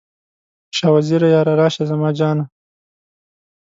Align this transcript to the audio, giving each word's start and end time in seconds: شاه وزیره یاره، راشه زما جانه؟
شاه 0.77 0.93
وزیره 0.95 1.27
یاره، 1.35 1.53
راشه 1.59 1.83
زما 1.91 2.09
جانه؟ 2.17 2.45